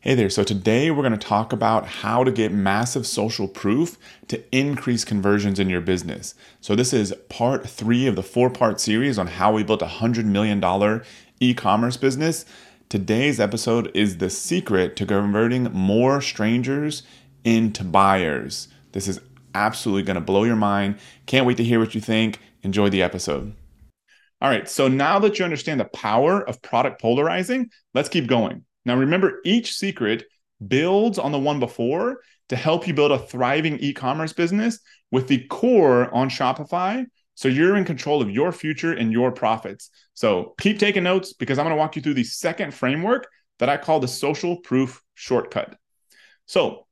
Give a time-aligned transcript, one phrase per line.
[0.00, 3.98] Hey there, so today we're going to talk about how to get massive social proof
[4.28, 6.36] to increase conversions in your business.
[6.60, 9.86] So, this is part three of the four part series on how we built a
[9.86, 10.62] $100 million
[11.40, 12.44] e commerce business.
[12.88, 17.02] Today's episode is the secret to converting more strangers
[17.42, 18.68] into buyers.
[18.92, 19.18] This is
[19.52, 20.98] absolutely going to blow your mind.
[21.26, 22.38] Can't wait to hear what you think.
[22.62, 23.52] Enjoy the episode.
[24.40, 28.64] All right, so now that you understand the power of product polarizing, let's keep going.
[28.88, 30.24] Now, remember, each secret
[30.66, 35.28] builds on the one before to help you build a thriving e commerce business with
[35.28, 37.04] the core on Shopify.
[37.34, 39.90] So you're in control of your future and your profits.
[40.14, 43.68] So keep taking notes because I'm going to walk you through the second framework that
[43.68, 45.76] I call the social proof shortcut.
[46.46, 46.86] So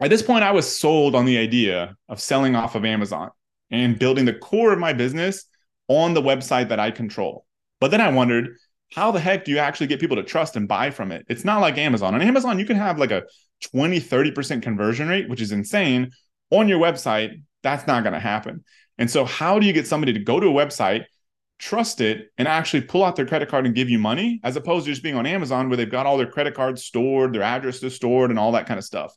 [0.00, 3.30] at this point, I was sold on the idea of selling off of Amazon
[3.70, 5.44] and building the core of my business
[5.86, 7.46] on the website that I control.
[7.80, 8.56] But then I wondered,
[8.92, 11.24] how the heck do you actually get people to trust and buy from it?
[11.28, 12.14] It's not like Amazon.
[12.14, 13.24] On Amazon, you can have like a
[13.72, 16.10] 20, 30% conversion rate, which is insane.
[16.50, 18.64] On your website, that's not going to happen.
[18.98, 21.04] And so, how do you get somebody to go to a website,
[21.58, 24.86] trust it, and actually pull out their credit card and give you money, as opposed
[24.86, 27.94] to just being on Amazon where they've got all their credit cards stored, their addresses
[27.94, 29.14] stored, and all that kind of stuff?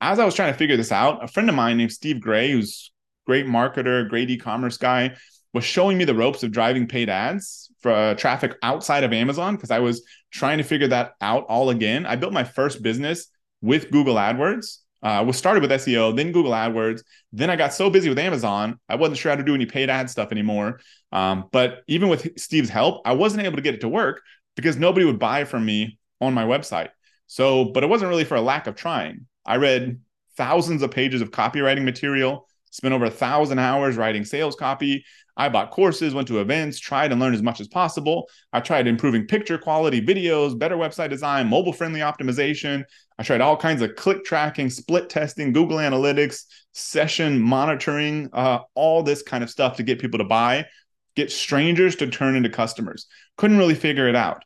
[0.00, 2.52] As I was trying to figure this out, a friend of mine named Steve Gray,
[2.52, 2.92] who's
[3.26, 5.16] great marketer, great e-commerce guy,
[5.56, 9.56] was showing me the ropes of driving paid ads for uh, traffic outside of Amazon
[9.56, 12.04] because I was trying to figure that out all again.
[12.04, 13.28] I built my first business
[13.62, 14.80] with Google AdWords.
[15.02, 17.00] I uh, was started with SEO, then Google AdWords.
[17.32, 19.88] Then I got so busy with Amazon, I wasn't sure how to do any paid
[19.88, 20.80] ad stuff anymore.
[21.10, 24.20] Um, but even with Steve's help, I wasn't able to get it to work
[24.56, 26.90] because nobody would buy from me on my website.
[27.28, 29.26] So, but it wasn't really for a lack of trying.
[29.46, 30.00] I read
[30.36, 35.04] thousands of pages of copywriting material, spent over a thousand hours writing sales copy.
[35.36, 38.28] I bought courses, went to events, tried and learned as much as possible.
[38.52, 42.84] I tried improving picture quality, videos, better website design, mobile friendly optimization.
[43.18, 49.02] I tried all kinds of click tracking, split testing, Google Analytics, session monitoring, uh, all
[49.02, 50.66] this kind of stuff to get people to buy,
[51.16, 53.06] get strangers to turn into customers.
[53.36, 54.42] Couldn't really figure it out.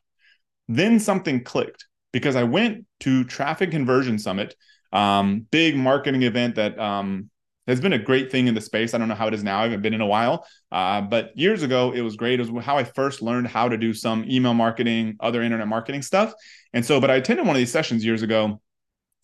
[0.67, 4.55] Then something clicked because I went to Traffic Conversion Summit,
[4.91, 7.29] um, big marketing event that um,
[7.71, 8.93] has been a great thing in the space.
[8.93, 9.59] I don't know how it is now.
[9.59, 10.45] I haven't been in a while.
[10.71, 12.39] Uh, but years ago, it was great.
[12.39, 16.01] It was how I first learned how to do some email marketing, other internet marketing
[16.01, 16.33] stuff.
[16.73, 18.61] And so, but I attended one of these sessions years ago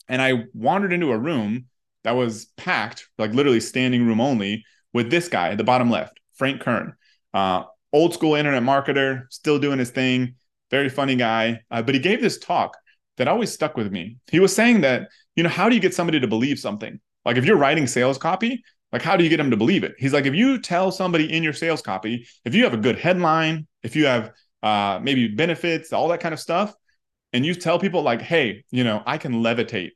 [0.07, 1.65] and I wandered into a room
[2.03, 4.63] that was packed, like literally standing room only,
[4.93, 6.95] with this guy at the bottom left, Frank Kern,
[7.33, 10.35] uh, old school internet marketer, still doing his thing,
[10.71, 11.61] very funny guy.
[11.69, 12.77] Uh, but he gave this talk
[13.17, 14.17] that always stuck with me.
[14.31, 16.99] He was saying that, you know, how do you get somebody to believe something?
[17.27, 19.95] Like if you're writing sales copy, like how do you get them to believe it?
[19.99, 22.97] He's like, if you tell somebody in your sales copy, if you have a good
[22.97, 24.31] headline, if you have
[24.63, 26.73] uh, maybe benefits, all that kind of stuff,
[27.33, 29.91] and you tell people like, hey, you know, I can levitate,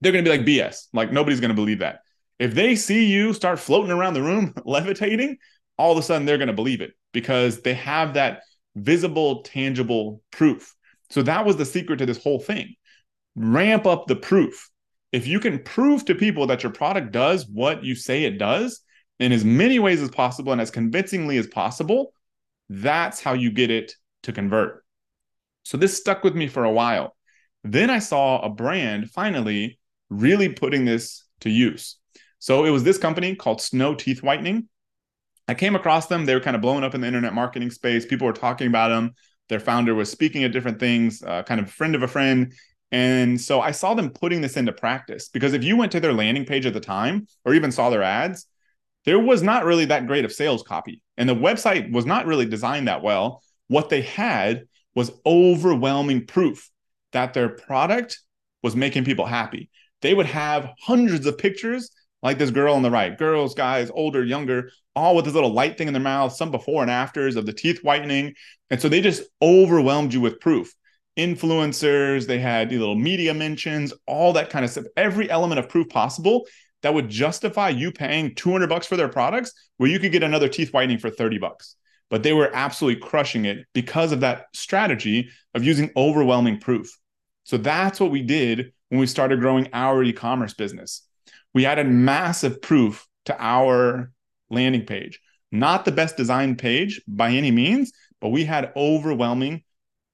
[0.00, 0.86] they're gonna be like BS.
[0.92, 2.02] Like nobody's gonna believe that.
[2.38, 5.38] If they see you start floating around the room levitating,
[5.76, 8.42] all of a sudden they're gonna believe it because they have that
[8.76, 10.72] visible, tangible proof.
[11.10, 12.76] So that was the secret to this whole thing.
[13.34, 14.70] Ramp up the proof
[15.12, 18.80] if you can prove to people that your product does what you say it does
[19.18, 22.12] in as many ways as possible and as convincingly as possible,
[22.68, 23.92] that's how you get it
[24.24, 24.84] to convert.
[25.64, 27.16] So this stuck with me for a while.
[27.64, 29.78] Then I saw a brand finally
[30.10, 31.96] really putting this to use.
[32.38, 34.68] So it was this company called Snow Teeth Whitening.
[35.48, 36.24] I came across them.
[36.24, 38.06] They were kind of blowing up in the internet marketing space.
[38.06, 39.14] People were talking about them.
[39.48, 42.52] Their founder was speaking at different things, uh, kind of friend of a friend.
[42.90, 46.12] And so I saw them putting this into practice because if you went to their
[46.12, 48.46] landing page at the time or even saw their ads,
[49.04, 51.02] there was not really that great of sales copy.
[51.16, 53.42] And the website was not really designed that well.
[53.68, 56.70] What they had was overwhelming proof
[57.12, 58.20] that their product
[58.62, 59.70] was making people happy.
[60.02, 61.90] They would have hundreds of pictures
[62.22, 65.78] like this girl on the right, girls, guys, older, younger, all with this little light
[65.78, 68.34] thing in their mouth, some before and afters of the teeth whitening.
[68.70, 70.74] And so they just overwhelmed you with proof
[71.18, 74.84] influencers, they had little media mentions, all that kind of stuff.
[74.96, 76.46] Every element of proof possible
[76.82, 80.48] that would justify you paying 200 bucks for their products where you could get another
[80.48, 81.74] teeth whitening for 30 bucks.
[82.08, 86.96] But they were absolutely crushing it because of that strategy of using overwhelming proof.
[87.44, 91.06] So that's what we did when we started growing our e-commerce business.
[91.52, 94.12] We added massive proof to our
[94.50, 95.20] landing page.
[95.50, 99.64] Not the best designed page by any means, but we had overwhelming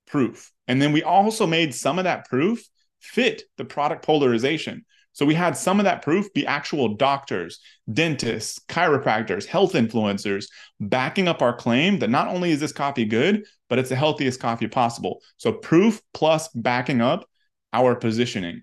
[0.06, 0.52] proof.
[0.68, 2.62] And then we also made some of that proof
[3.00, 4.84] fit the product polarization.
[5.12, 7.60] So we had some of that proof be actual doctors,
[7.92, 10.46] dentists, chiropractors, health influencers
[10.80, 14.40] backing up our claim that not only is this coffee good, but it's the healthiest
[14.40, 15.20] coffee possible.
[15.36, 17.28] So proof plus backing up
[17.72, 18.62] our positioning.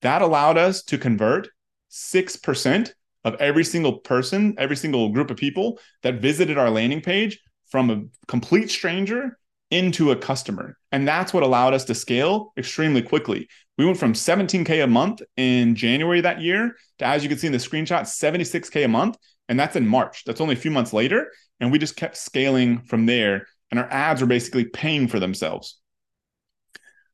[0.00, 1.48] That allowed us to convert
[1.90, 2.92] 6%
[3.24, 7.38] of every single person, every single group of people that visited our landing page
[7.68, 9.38] from a complete stranger
[9.72, 10.76] into a customer.
[10.92, 13.48] And that's what allowed us to scale extremely quickly.
[13.78, 17.46] We went from 17K a month in January that year to, as you can see
[17.46, 19.16] in the screenshot, 76K a month.
[19.48, 20.24] And that's in March.
[20.24, 21.32] That's only a few months later.
[21.58, 23.46] And we just kept scaling from there.
[23.70, 25.80] And our ads were basically paying for themselves.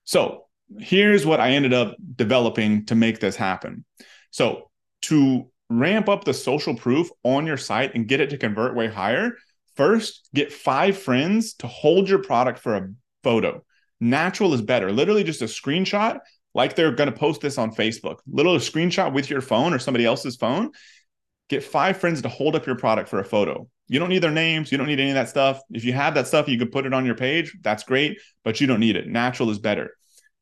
[0.03, 0.47] So
[0.79, 3.85] here's what I ended up developing to make this happen.
[4.33, 4.71] So
[5.03, 8.89] to ramp up the social proof on your site and get it to convert way
[8.89, 9.37] higher,
[9.79, 12.91] first get five friends to hold your product for a
[13.23, 13.65] photo.
[14.01, 14.91] Natural is better.
[14.91, 16.19] Literally just a screenshot,
[16.53, 18.17] like they're going to post this on Facebook.
[18.27, 20.73] Little screenshot with your phone or somebody else's phone.
[21.49, 23.69] Get five friends to hold up your product for a photo.
[23.87, 24.71] You don't need their names.
[24.71, 25.61] You don't need any of that stuff.
[25.71, 27.57] If you have that stuff, you can put it on your page.
[27.63, 29.07] That's great, but you don't need it.
[29.07, 29.93] Natural is better.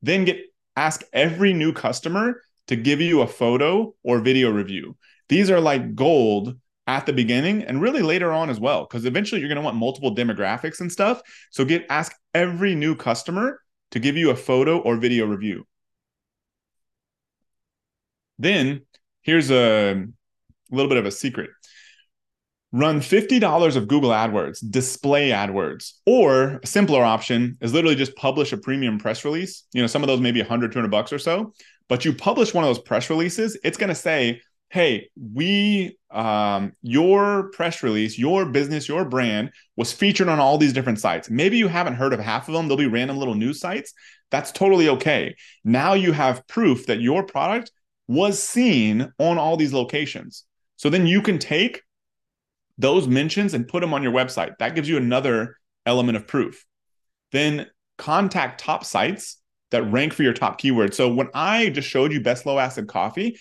[0.02, 0.40] Then get
[0.76, 4.96] ask every new customer to give you a photo or video review.
[5.28, 6.56] These are like gold
[6.86, 9.76] at the beginning and really later on as well because eventually you're going to want
[9.76, 11.20] multiple demographics and stuff.
[11.50, 13.60] So get ask every new customer
[13.90, 15.66] to give you a photo or video review.
[18.38, 18.82] Then
[19.22, 20.06] here's a
[20.70, 21.50] little bit of a secret.
[22.72, 28.52] Run $50 of Google AdWords, display AdWords, or a simpler option is literally just publish
[28.52, 29.64] a premium press release.
[29.72, 31.54] You know, some of those maybe 100, 200 bucks or so,
[31.88, 34.42] but you publish one of those press releases, it's going to say,
[34.76, 40.74] hey, we, um, your press release, your business, your brand was featured on all these
[40.74, 41.30] different sites.
[41.30, 42.68] Maybe you haven't heard of half of them.
[42.68, 43.94] They'll be random little news sites.
[44.30, 45.34] That's totally okay.
[45.64, 47.72] Now you have proof that your product
[48.06, 50.44] was seen on all these locations.
[50.76, 51.80] So then you can take
[52.76, 54.58] those mentions and put them on your website.
[54.58, 55.56] That gives you another
[55.86, 56.66] element of proof.
[57.32, 59.38] Then contact top sites
[59.70, 60.94] that rank for your top keywords.
[60.94, 63.38] So when I just showed you best low acid coffee,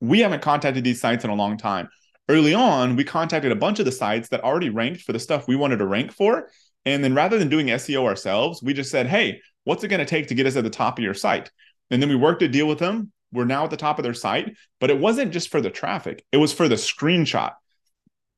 [0.00, 1.88] we haven't contacted these sites in a long time.
[2.28, 5.48] Early on, we contacted a bunch of the sites that already ranked for the stuff
[5.48, 6.50] we wanted to rank for.
[6.84, 10.06] And then rather than doing SEO ourselves, we just said, hey, what's it going to
[10.06, 11.50] take to get us at the top of your site?
[11.90, 13.12] And then we worked a deal with them.
[13.32, 16.24] We're now at the top of their site, but it wasn't just for the traffic,
[16.32, 17.52] it was for the screenshot.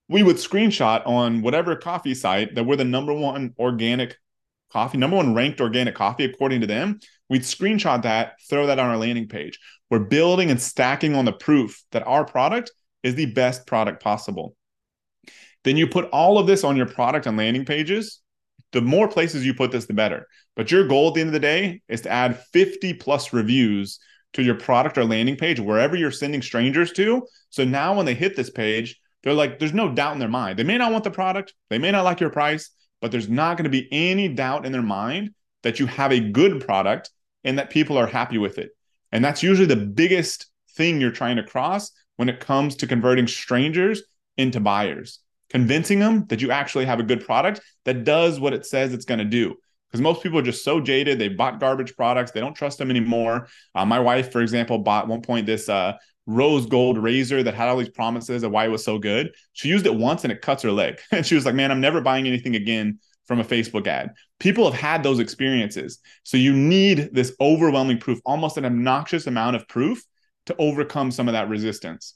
[0.09, 4.17] We would screenshot on whatever coffee site that we're the number one organic
[4.71, 7.01] coffee, number one ranked organic coffee according to them.
[7.29, 9.59] We'd screenshot that, throw that on our landing page.
[9.91, 12.71] We're building and stacking on the proof that our product
[13.03, 14.57] is the best product possible.
[15.65, 18.21] Then you put all of this on your product and landing pages.
[18.73, 20.27] The more places you put this, the better.
[20.57, 23.99] But your goal at the end of the day is to add 50 plus reviews
[24.35, 27.27] to your product or landing page, wherever you're sending strangers to.
[27.51, 30.59] So now when they hit this page, they're like, there's no doubt in their mind.
[30.59, 32.71] They may not want the product, they may not like your price,
[33.01, 36.21] but there's not going to be any doubt in their mind that you have a
[36.21, 37.11] good product
[37.45, 38.71] and that people are happy with it.
[39.13, 43.27] And that's usually the biggest thing you're trying to cross when it comes to converting
[43.27, 44.03] strangers
[44.37, 48.67] into buyers, convincing them that you actually have a good product that does what it
[48.67, 49.57] says it's going to do
[49.91, 51.19] because most people are just so jaded.
[51.19, 52.31] They bought garbage products.
[52.31, 53.49] They don't trust them anymore.
[53.75, 55.95] Uh, my wife, for example, bought one point this uh,
[56.31, 59.35] rose gold razor that had all these promises of why it was so good.
[59.53, 61.01] She used it once and it cuts her leg.
[61.13, 64.13] And she was like, man, I'm never buying anything again from a Facebook ad.
[64.39, 65.99] People have had those experiences.
[66.23, 70.03] So you need this overwhelming proof, almost an obnoxious amount of proof
[70.47, 72.15] to overcome some of that resistance.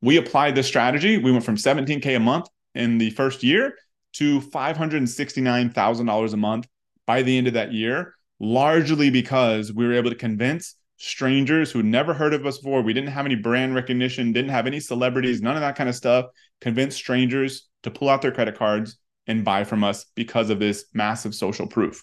[0.00, 1.18] We applied this strategy.
[1.18, 3.74] We went from 17K a month in the first year
[4.14, 6.68] to $569,000 a month
[7.06, 11.82] by the end of that year, largely because we were able to convince strangers who
[11.82, 12.82] never heard of us before.
[12.82, 15.94] We didn't have any brand recognition, didn't have any celebrities, none of that kind of
[15.94, 16.26] stuff.
[16.60, 20.86] Convince strangers to pull out their credit cards and buy from us because of this
[20.94, 22.02] massive social proof.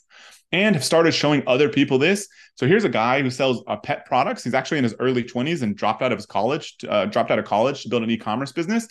[0.51, 2.27] And have started showing other people this.
[2.55, 4.43] So here's a guy who sells uh, pet products.
[4.43, 7.39] He's actually in his early 20s and dropped out of his college, uh, dropped out
[7.39, 8.87] of college to build an e-commerce business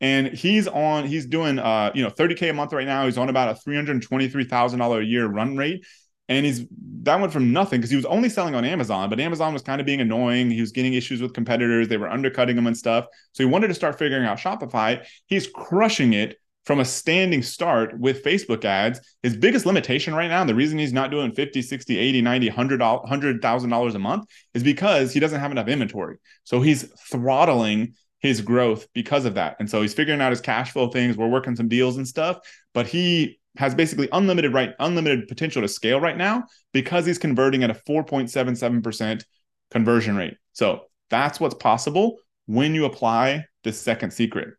[0.00, 3.28] and he's on he's doing uh you know 30k a month right now he's on
[3.28, 5.84] about a $323000 a year run rate
[6.30, 6.64] and he's
[7.02, 9.80] that went from nothing because he was only selling on amazon but amazon was kind
[9.80, 10.50] of being annoying.
[10.50, 11.88] He was getting issues with competitors.
[11.88, 13.06] They were undercutting him and stuff.
[13.32, 15.04] So he wanted to start figuring out shopify.
[15.26, 19.00] He's crushing it from a standing start with facebook ads.
[19.22, 22.48] His biggest limitation right now and the reason he's not doing 50 60 80 90
[22.48, 26.18] 100 $100000 a month is because he doesn't have enough inventory.
[26.44, 29.56] So he's throttling his growth because of that.
[29.58, 31.16] And so he's figuring out his cash flow things.
[31.16, 32.38] We're working some deals and stuff,
[32.74, 37.64] but he has basically unlimited right unlimited potential to scale right now because he's converting
[37.64, 39.24] at a 4.77%
[39.70, 40.36] conversion rate.
[40.52, 44.54] So that's what's possible when you apply the second secret.